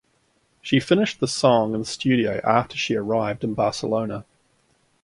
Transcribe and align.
She 0.63 0.79
finished 0.79 1.19
the 1.19 1.27
song 1.27 1.75
in 1.75 1.81
the 1.81 1.85
studio 1.85 2.41
after 2.43 2.75
she 2.75 2.95
arrived 2.95 3.43
in 3.43 3.53
Barcelona. 3.53 4.25